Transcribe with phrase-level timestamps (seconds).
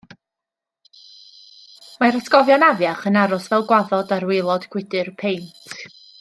[1.99, 5.79] Mae'r atgofion afiach yn aros fel gwaddod ar waelod gwydr peint